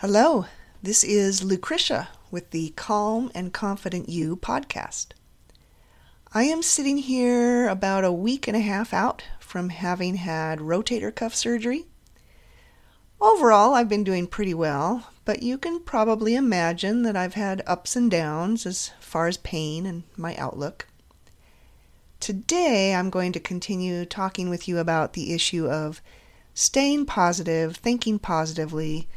[0.00, 0.44] Hello,
[0.82, 5.12] this is Lucretia with the Calm and Confident You podcast.
[6.34, 11.14] I am sitting here about a week and a half out from having had rotator
[11.14, 11.86] cuff surgery.
[13.22, 17.96] Overall, I've been doing pretty well, but you can probably imagine that I've had ups
[17.96, 20.88] and downs as far as pain and my outlook.
[22.20, 26.02] Today, I'm going to continue talking with you about the issue of
[26.52, 29.08] staying positive, thinking positively,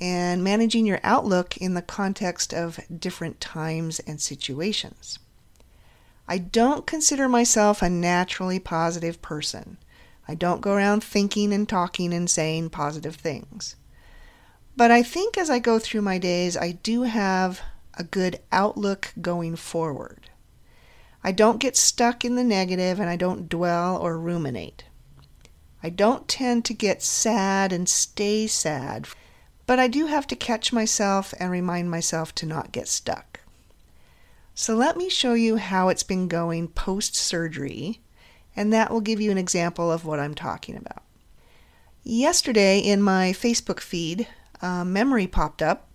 [0.00, 5.18] and managing your outlook in the context of different times and situations.
[6.26, 9.78] I don't consider myself a naturally positive person.
[10.28, 13.76] I don't go around thinking and talking and saying positive things.
[14.76, 17.62] But I think as I go through my days, I do have
[17.94, 20.30] a good outlook going forward.
[21.24, 24.84] I don't get stuck in the negative and I don't dwell or ruminate.
[25.82, 29.08] I don't tend to get sad and stay sad
[29.68, 33.40] but I do have to catch myself and remind myself to not get stuck.
[34.54, 38.00] So let me show you how it's been going post surgery,
[38.56, 41.02] and that will give you an example of what I'm talking about.
[42.02, 44.26] Yesterday in my Facebook feed,
[44.62, 45.90] a memory popped up,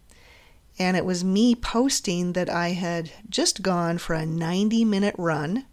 [0.78, 5.66] and it was me posting that I had just gone for a 90 minute run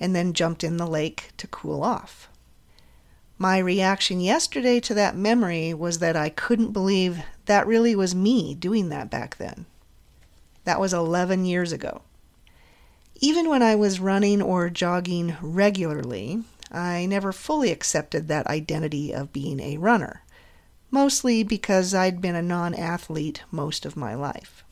[0.00, 2.29] and then jumped in the lake to cool off.
[3.42, 8.54] My reaction yesterday to that memory was that I couldn't believe that really was me
[8.54, 9.64] doing that back then.
[10.64, 12.02] That was 11 years ago.
[13.14, 19.32] Even when I was running or jogging regularly, I never fully accepted that identity of
[19.32, 20.22] being a runner,
[20.90, 24.64] mostly because I'd been a non athlete most of my life.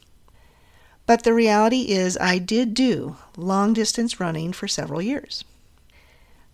[1.06, 5.42] But the reality is, I did do long distance running for several years.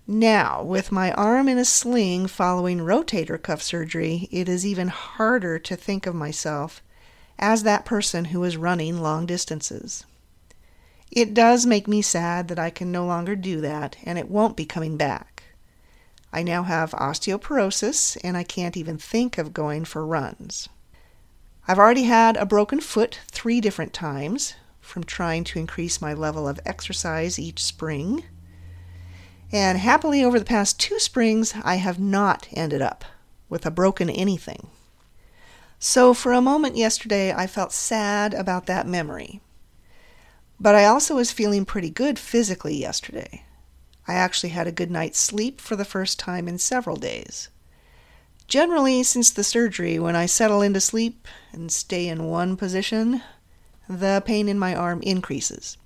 [0.06, 5.58] Now, with my arm in a sling following rotator cuff surgery, it is even harder
[5.60, 6.82] to think of myself
[7.38, 10.04] as that person who is running long distances.
[11.10, 14.56] It does make me sad that I can no longer do that, and it won't
[14.56, 15.44] be coming back.
[16.32, 20.68] I now have osteoporosis, and I can't even think of going for runs.
[21.66, 26.46] I've already had a broken foot three different times from trying to increase my level
[26.46, 28.24] of exercise each spring.
[29.54, 33.04] And happily, over the past two springs, I have not ended up
[33.48, 34.66] with a broken anything.
[35.78, 39.40] So, for a moment yesterday, I felt sad about that memory.
[40.58, 43.44] But I also was feeling pretty good physically yesterday.
[44.08, 47.48] I actually had a good night's sleep for the first time in several days.
[48.48, 53.22] Generally, since the surgery, when I settle into sleep and stay in one position,
[53.88, 55.76] the pain in my arm increases.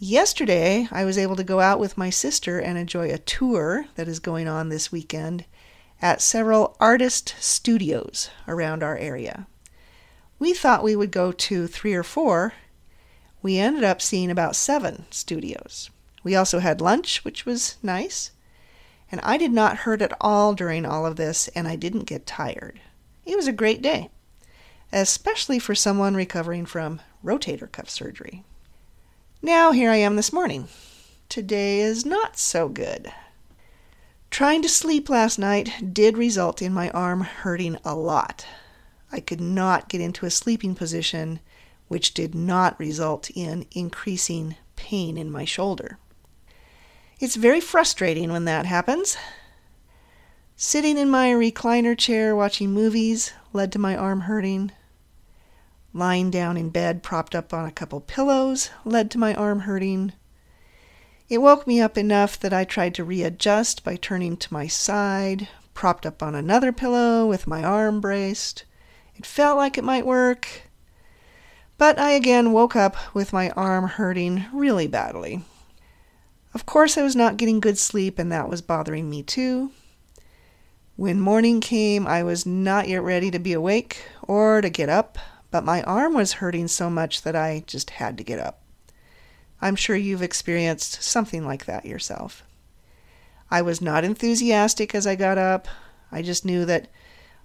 [0.00, 4.06] Yesterday, I was able to go out with my sister and enjoy a tour that
[4.06, 5.44] is going on this weekend
[6.00, 9.48] at several artist studios around our area.
[10.38, 12.52] We thought we would go to three or four.
[13.42, 15.90] We ended up seeing about seven studios.
[16.22, 18.30] We also had lunch, which was nice.
[19.10, 22.24] And I did not hurt at all during all of this, and I didn't get
[22.24, 22.78] tired.
[23.26, 24.10] It was a great day,
[24.92, 28.44] especially for someone recovering from rotator cuff surgery.
[29.40, 30.66] Now here I am this morning.
[31.28, 33.12] Today is not so good.
[34.30, 38.44] Trying to sleep last night did result in my arm hurting a lot.
[39.12, 41.38] I could not get into a sleeping position,
[41.86, 45.98] which did not result in increasing pain in my shoulder.
[47.20, 49.16] It's very frustrating when that happens.
[50.56, 54.72] Sitting in my recliner chair watching movies led to my arm hurting.
[55.94, 60.12] Lying down in bed, propped up on a couple pillows, led to my arm hurting.
[61.28, 65.48] It woke me up enough that I tried to readjust by turning to my side,
[65.72, 68.64] propped up on another pillow with my arm braced.
[69.16, 70.62] It felt like it might work.
[71.78, 75.42] But I again woke up with my arm hurting really badly.
[76.52, 79.70] Of course, I was not getting good sleep, and that was bothering me too.
[80.96, 85.18] When morning came, I was not yet ready to be awake or to get up
[85.50, 88.62] but my arm was hurting so much that I just had to get up.
[89.60, 92.44] I'm sure you've experienced something like that yourself.
[93.50, 95.68] I was not enthusiastic as I got up.
[96.12, 96.88] I just knew that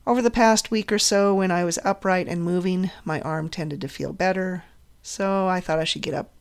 [0.05, 3.79] over the past week or so, when I was upright and moving, my arm tended
[3.81, 4.65] to feel better,
[5.01, 6.31] so I thought I should get up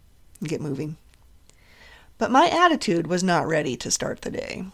[0.41, 0.97] and get moving.
[2.19, 4.64] But my attitude was not ready to start the day.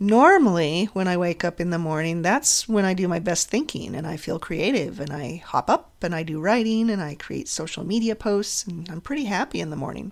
[0.00, 3.94] Normally, when I wake up in the morning, that's when I do my best thinking
[3.94, 7.46] and I feel creative and I hop up and I do writing and I create
[7.48, 10.10] social media posts and I'm pretty happy in the morning.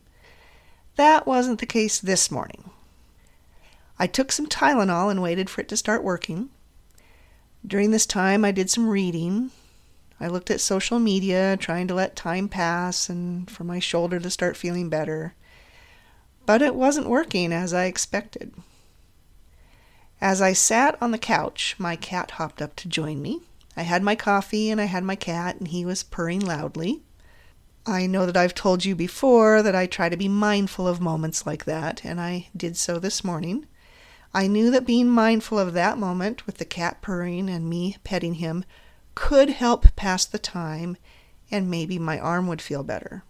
[0.94, 2.70] That wasn't the case this morning.
[3.98, 6.50] I took some Tylenol and waited for it to start working.
[7.66, 9.50] During this time, I did some reading.
[10.20, 14.30] I looked at social media, trying to let time pass and for my shoulder to
[14.30, 15.34] start feeling better.
[16.46, 18.54] But it wasn't working as I expected.
[20.22, 23.40] As I sat on the couch, my cat hopped up to join me.
[23.76, 27.02] I had my coffee and I had my cat, and he was purring loudly.
[27.86, 31.44] I know that I've told you before that I try to be mindful of moments
[31.44, 33.66] like that, and I did so this morning.
[34.32, 38.34] I knew that being mindful of that moment with the cat purring and me petting
[38.34, 38.64] him
[39.16, 40.98] could help pass the time,
[41.50, 43.24] and maybe my arm would feel better.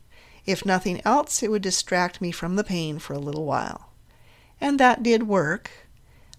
[0.45, 3.93] If nothing else, it would distract me from the pain for a little while.
[4.61, 5.82] And that did work.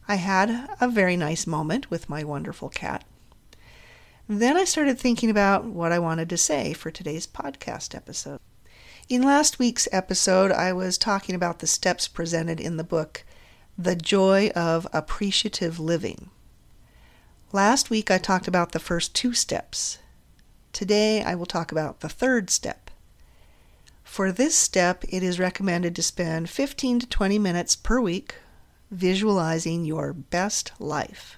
[0.07, 3.05] I had a very nice moment with my wonderful cat.
[4.27, 8.39] Then I started thinking about what I wanted to say for today's podcast episode.
[9.07, 13.23] In last week's episode, I was talking about the steps presented in the book,
[13.77, 16.29] The Joy of Appreciative Living.
[17.53, 19.99] Last week, I talked about the first two steps.
[20.73, 22.91] Today, I will talk about the third step.
[24.03, 28.35] For this step, it is recommended to spend 15 to 20 minutes per week
[28.93, 31.37] visualizing your best life.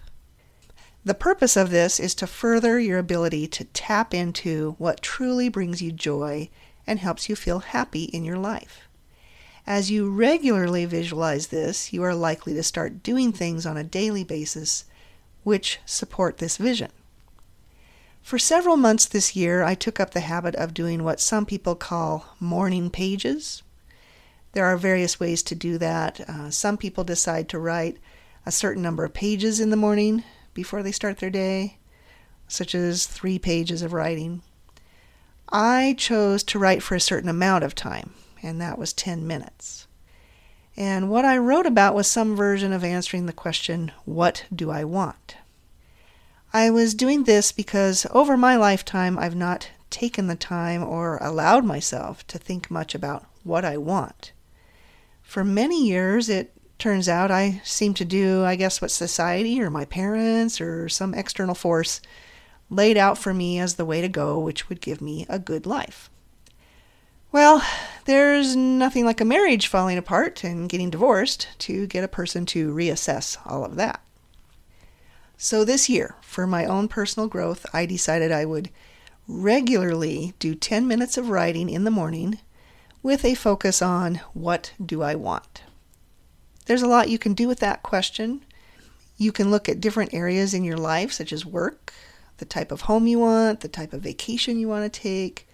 [1.04, 5.82] The purpose of this is to further your ability to tap into what truly brings
[5.82, 6.50] you joy
[6.88, 8.88] and helps you feel happy in your life.
[9.68, 14.24] As you regularly visualize this, you are likely to start doing things on a daily
[14.24, 14.86] basis
[15.44, 16.92] which support this vision.
[18.22, 21.76] For several months this year, I took up the habit of doing what some people
[21.76, 23.62] call morning pages.
[24.56, 26.22] There are various ways to do that.
[26.30, 27.98] Uh, some people decide to write
[28.46, 30.24] a certain number of pages in the morning
[30.54, 31.78] before they start their day,
[32.48, 34.44] such as three pages of writing.
[35.50, 39.88] I chose to write for a certain amount of time, and that was 10 minutes.
[40.78, 44.86] And what I wrote about was some version of answering the question, What do I
[44.86, 45.36] want?
[46.54, 51.66] I was doing this because over my lifetime I've not taken the time or allowed
[51.66, 54.32] myself to think much about what I want.
[55.26, 59.70] For many years, it turns out I seem to do, I guess, what society or
[59.70, 62.00] my parents or some external force
[62.70, 65.66] laid out for me as the way to go, which would give me a good
[65.66, 66.10] life.
[67.32, 67.62] Well,
[68.06, 72.74] there's nothing like a marriage falling apart and getting divorced to get a person to
[72.74, 74.02] reassess all of that.
[75.38, 78.70] So, this year, for my own personal growth, I decided I would
[79.28, 82.40] regularly do 10 minutes of writing in the morning
[83.06, 85.62] with a focus on what do I want?
[86.66, 88.44] There's a lot you can do with that question.
[89.16, 91.94] You can look at different areas in your life, such as work,
[92.38, 95.48] the type of home you want, the type of vacation you want to take,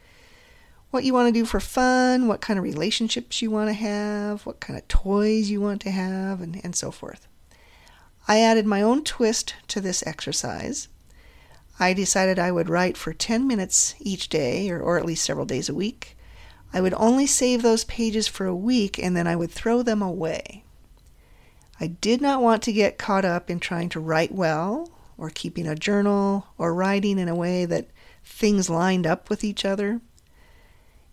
[0.91, 4.45] what you want to do for fun, what kind of relationships you want to have,
[4.45, 7.27] what kind of toys you want to have, and, and so forth.
[8.29, 10.87] I added my own twist to this exercise.
[11.81, 15.45] I decided I would write for 10 minutes each day, or, or at least several
[15.45, 16.15] days a week,
[16.73, 20.01] I would only save those pages for a week and then I would throw them
[20.01, 20.63] away.
[21.79, 25.67] I did not want to get caught up in trying to write well, or keeping
[25.67, 27.89] a journal, or writing in a way that
[28.23, 29.99] things lined up with each other.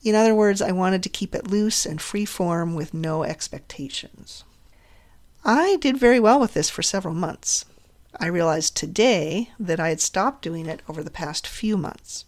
[0.02, 4.44] In other words, I wanted to keep it loose and free form with no expectations.
[5.44, 7.64] I did very well with this for several months.
[8.20, 12.24] I realized today that I had stopped doing it over the past few months.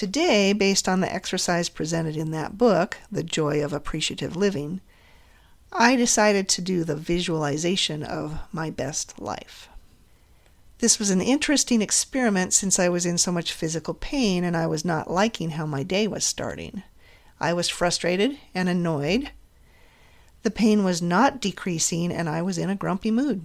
[0.00, 4.80] Today, based on the exercise presented in that book, The Joy of Appreciative Living,
[5.74, 9.68] I decided to do the visualization of my best life.
[10.78, 14.66] This was an interesting experiment since I was in so much physical pain and I
[14.66, 16.82] was not liking how my day was starting.
[17.38, 19.32] I was frustrated and annoyed.
[20.44, 23.44] The pain was not decreasing and I was in a grumpy mood.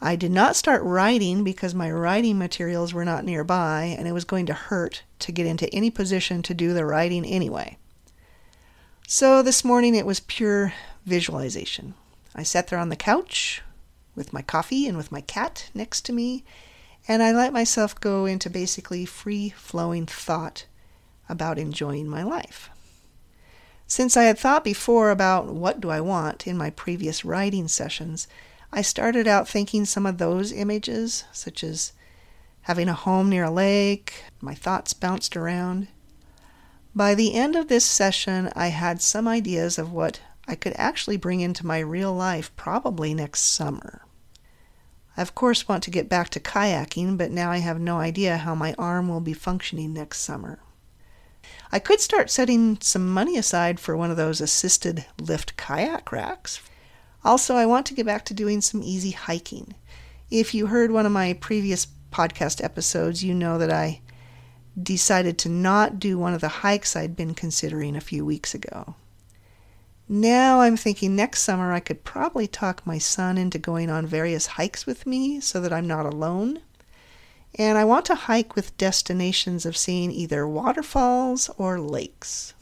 [0.00, 4.24] I did not start writing because my writing materials were not nearby and it was
[4.24, 7.78] going to hurt to get into any position to do the writing anyway.
[9.08, 10.72] So this morning it was pure
[11.04, 11.94] visualization.
[12.34, 13.62] I sat there on the couch
[14.14, 16.44] with my coffee and with my cat next to me,
[17.08, 20.66] and I let myself go into basically free flowing thought
[21.28, 22.70] about enjoying my life.
[23.86, 28.28] Since I had thought before about what do I want in my previous writing sessions,
[28.72, 31.92] I started out thinking some of those images, such as
[32.62, 34.24] having a home near a lake.
[34.40, 35.88] My thoughts bounced around.
[36.94, 41.16] By the end of this session, I had some ideas of what I could actually
[41.16, 44.02] bring into my real life probably next summer.
[45.16, 48.38] I, of course, want to get back to kayaking, but now I have no idea
[48.38, 50.60] how my arm will be functioning next summer.
[51.72, 56.60] I could start setting some money aside for one of those assisted lift kayak racks
[57.24, 59.74] also, I want to get back to doing some easy hiking.
[60.30, 64.00] If you heard one of my previous podcast episodes, you know that I
[64.80, 68.94] decided to not do one of the hikes I'd been considering a few weeks ago.
[70.08, 74.46] Now I'm thinking next summer I could probably talk my son into going on various
[74.46, 76.60] hikes with me so that I'm not alone.
[77.56, 82.54] And I want to hike with destinations of seeing either waterfalls or lakes.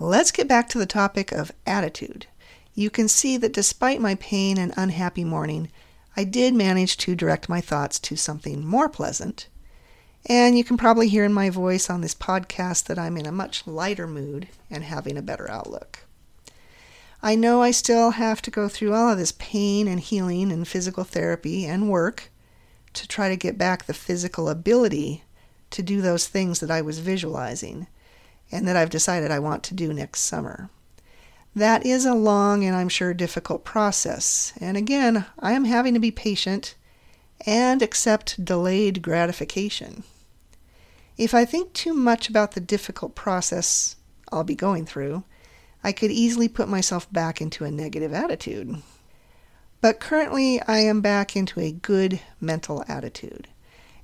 [0.00, 2.26] Let's get back to the topic of attitude.
[2.80, 5.70] You can see that despite my pain and unhappy morning,
[6.16, 9.48] I did manage to direct my thoughts to something more pleasant.
[10.24, 13.32] And you can probably hear in my voice on this podcast that I'm in a
[13.32, 16.06] much lighter mood and having a better outlook.
[17.22, 20.66] I know I still have to go through all of this pain and healing and
[20.66, 22.30] physical therapy and work
[22.94, 25.24] to try to get back the physical ability
[25.68, 27.88] to do those things that I was visualizing
[28.50, 30.70] and that I've decided I want to do next summer.
[31.54, 34.52] That is a long and I'm sure difficult process.
[34.60, 36.76] And again, I am having to be patient
[37.46, 40.04] and accept delayed gratification.
[41.16, 43.96] If I think too much about the difficult process
[44.30, 45.24] I'll be going through,
[45.82, 48.82] I could easily put myself back into a negative attitude.
[49.80, 53.48] But currently, I am back into a good mental attitude.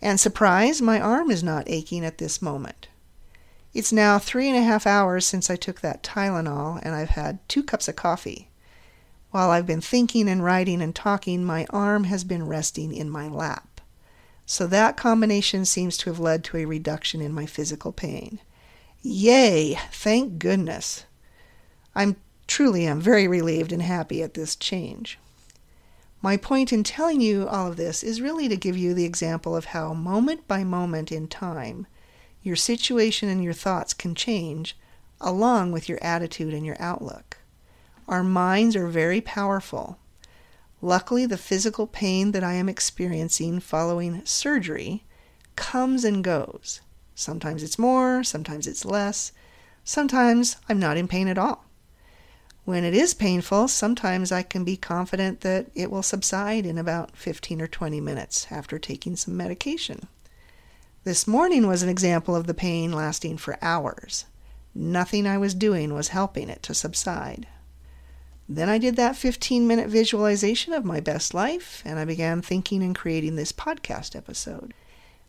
[0.01, 2.89] And surprise, my arm is not aching at this moment.
[3.77, 7.47] It's now three and a half hours since I took that Tylenol, and I've had
[7.47, 8.49] two cups of coffee.
[9.33, 13.29] While I've been thinking and writing and talking, my arm has been resting in my
[13.29, 13.83] lap.
[14.47, 18.39] So that combination seems to have led to a reduction in my physical pain.
[19.03, 19.79] Yay!
[19.93, 21.05] Thank goodness.
[21.95, 22.17] I'm
[22.47, 25.19] truly am very relieved and happy at this change.
[26.23, 29.55] My point in telling you all of this is really to give you the example
[29.55, 31.87] of how moment by moment in time
[32.47, 34.77] your situation and your thoughts can change
[35.21, 37.39] along with your attitude and your outlook.
[38.07, 39.99] Our minds are very powerful.
[40.81, 45.03] Luckily, the physical pain that I am experiencing following surgery
[45.57, 46.81] comes and goes.
[47.17, 49.33] Sometimes it's more, sometimes it's less,
[49.83, 51.65] sometimes I'm not in pain at all.
[52.65, 57.17] When it is painful, sometimes I can be confident that it will subside in about
[57.17, 60.07] 15 or 20 minutes after taking some medication.
[61.07, 64.25] This morning was an example of the pain lasting for hours.
[64.75, 67.47] Nothing I was doing was helping it to subside.
[68.49, 72.83] Then I did that 15 minute visualization of my best life, and I began thinking
[72.83, 74.75] and creating this podcast episode.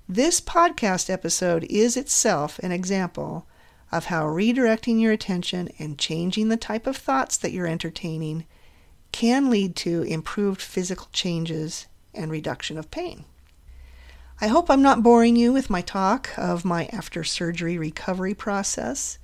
[0.10, 3.46] This podcast episode is itself an example
[3.92, 8.48] of how redirecting your attention and changing the type of thoughts that you're entertaining
[9.12, 13.26] can lead to improved physical changes and reduction of pain.
[14.40, 19.18] I hope I'm not boring you with my talk of my after surgery recovery process.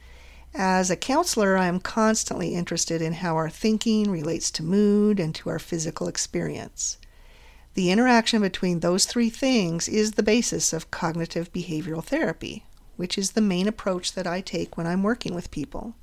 [0.55, 5.35] As a counselor, I am constantly interested in how our thinking relates to mood and
[5.35, 6.97] to our physical experience.
[7.75, 12.65] The interaction between those three things is the basis of cognitive behavioral therapy,
[12.95, 15.93] which is the main approach that I take when I'm working with people.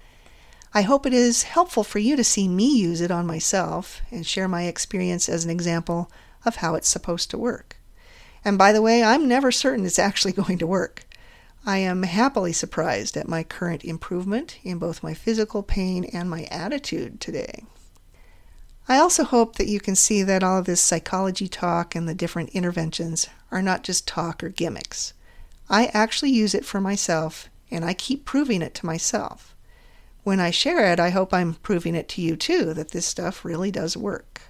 [0.72, 4.24] I hope it is helpful for you to see me use it on myself and
[4.24, 6.12] share my experience as an example
[6.44, 7.79] of how it's supposed to work.
[8.44, 11.04] And by the way, I'm never certain it's actually going to work.
[11.66, 16.44] I am happily surprised at my current improvement in both my physical pain and my
[16.44, 17.64] attitude today.
[18.88, 22.14] I also hope that you can see that all of this psychology talk and the
[22.14, 25.12] different interventions are not just talk or gimmicks.
[25.68, 29.54] I actually use it for myself, and I keep proving it to myself.
[30.24, 33.44] When I share it, I hope I'm proving it to you too that this stuff
[33.44, 34.42] really does work.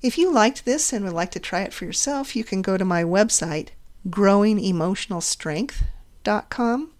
[0.00, 2.76] If you liked this and would like to try it for yourself, you can go
[2.76, 3.70] to my website,
[4.08, 6.90] growingemotionalstrength.com,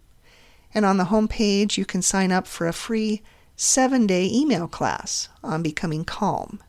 [0.74, 3.22] and on the home page, you can sign up for a free
[3.56, 6.60] seven day email class on becoming calm.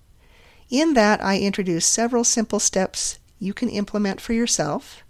[0.70, 5.04] In that, I introduce several simple steps you can implement for yourself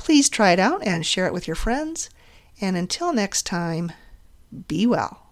[0.00, 2.08] Please try it out and share it with your friends.
[2.58, 3.92] And until next time,
[4.66, 5.29] be well.